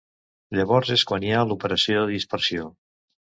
Llavors 0.59 0.93
és 0.95 1.03
quan 1.11 1.27
hi 1.27 1.35
ha 1.35 1.43
l’operació 1.49 2.01
de 2.07 2.13
dispersió. 2.17 2.65